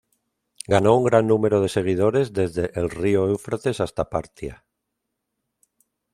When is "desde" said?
2.33-2.71